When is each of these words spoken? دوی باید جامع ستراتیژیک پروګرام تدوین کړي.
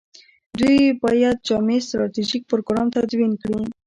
دوی 0.59 0.79
باید 1.03 1.37
جامع 1.47 1.77
ستراتیژیک 1.87 2.43
پروګرام 2.51 2.87
تدوین 2.97 3.33
کړي. 3.41 3.59